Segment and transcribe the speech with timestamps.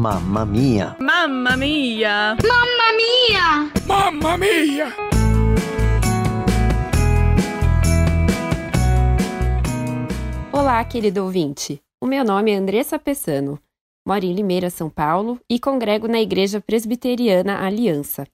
[0.00, 0.96] Mamma mia!
[0.98, 2.34] Mamma mia!
[2.42, 3.70] Mamma mia!
[3.86, 4.94] Mamma mia!
[10.50, 11.82] Olá, querido ouvinte.
[12.02, 13.60] O meu nome é Andressa Pessano.
[14.08, 18.26] Moro em Limeira, São Paulo e congrego na Igreja Presbiteriana Aliança.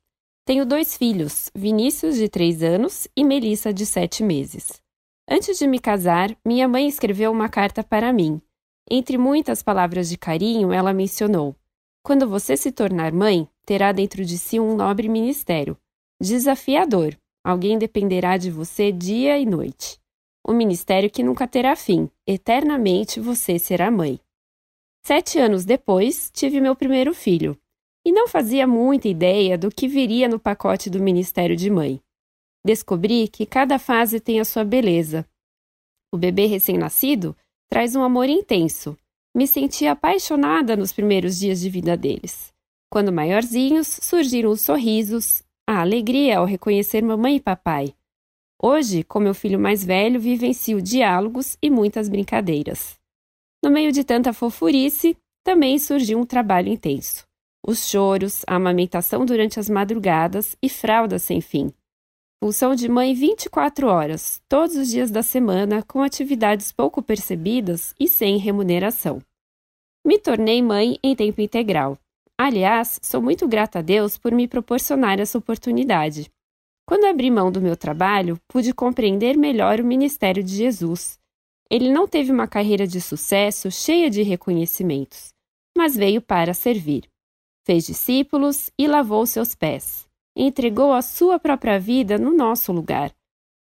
[0.45, 4.80] Tenho dois filhos, Vinícius, de 3 anos, e Melissa, de 7 meses.
[5.29, 8.41] Antes de me casar, minha mãe escreveu uma carta para mim.
[8.89, 11.56] Entre muitas palavras de carinho, ela mencionou:
[12.02, 15.77] Quando você se tornar mãe, terá dentro de si um nobre ministério.
[16.20, 19.98] Desafiador, alguém dependerá de você dia e noite.
[20.47, 24.20] Um ministério que nunca terá fim, eternamente você será mãe.
[25.05, 27.59] Sete anos depois, tive meu primeiro filho,
[28.05, 32.00] e não fazia muita ideia do que viria no pacote do Ministério de Mãe.
[32.64, 35.28] Descobri que cada fase tem a sua beleza.
[36.12, 37.37] O bebê recém-nascido
[37.69, 38.97] traz um amor intenso.
[39.34, 42.52] Me senti apaixonada nos primeiros dias de vida deles.
[42.91, 47.94] Quando maiorzinhos, surgiram os sorrisos, a alegria ao reconhecer mamãe e papai.
[48.62, 52.98] Hoje, com meu filho mais velho, vivencio diálogos e muitas brincadeiras.
[53.62, 57.27] No meio de tanta fofurice, também surgiu um trabalho intenso.
[57.67, 61.72] Os choros, a amamentação durante as madrugadas e fraldas sem fim.
[62.42, 68.09] Função de mãe 24 horas, todos os dias da semana, com atividades pouco percebidas e
[68.09, 69.20] sem remuneração.
[70.06, 71.98] Me tornei mãe em tempo integral.
[72.39, 76.31] Aliás, sou muito grata a Deus por me proporcionar essa oportunidade.
[76.87, 81.19] Quando abri mão do meu trabalho, pude compreender melhor o ministério de Jesus
[81.69, 85.31] ele não teve uma carreira de sucesso cheia de reconhecimentos,
[85.77, 87.09] mas veio para servir.
[87.65, 90.06] Fez discípulos e lavou seus pés.
[90.37, 93.11] Entregou a sua própria vida no nosso lugar.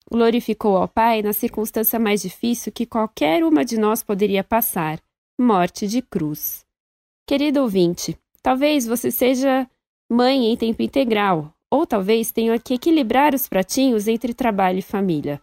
[0.09, 5.01] Glorificou ao Pai na circunstância mais difícil que qualquer uma de nós poderia passar
[5.41, 6.65] morte de cruz.
[7.27, 9.69] Querido ouvinte, talvez você seja
[10.11, 15.41] mãe em tempo integral, ou talvez tenha que equilibrar os pratinhos entre trabalho e família.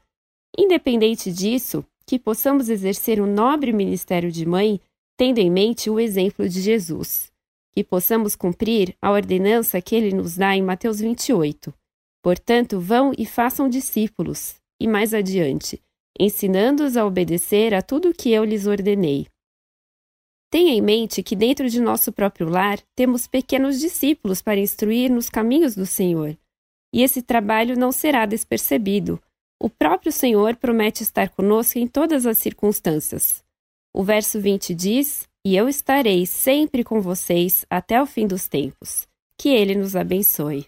[0.58, 4.80] Independente disso, que possamos exercer um nobre ministério de mãe,
[5.18, 7.32] tendo em mente o exemplo de Jesus.
[7.78, 11.72] Que possamos cumprir a ordenança que ele nos dá em Mateus 28.
[12.24, 14.56] Portanto, vão e façam discípulos.
[14.82, 15.80] E mais adiante,
[16.20, 19.28] ensinando-os a obedecer a tudo o que eu lhes ordenei.
[20.50, 25.30] Tenha em mente que dentro de nosso próprio lar temos pequenos discípulos para instruir nos
[25.30, 26.36] caminhos do Senhor.
[26.92, 29.22] E esse trabalho não será despercebido,
[29.62, 33.44] o próprio Senhor promete estar conosco em todas as circunstâncias.
[33.94, 39.08] O verso 20 diz: E eu estarei sempre com vocês até o fim dos tempos.
[39.40, 40.66] Que Ele nos abençoe.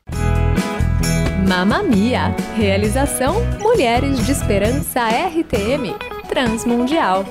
[1.46, 2.34] Mamma Mia!
[2.56, 5.94] Realização Mulheres de Esperança RTM
[6.30, 7.26] Transmundial.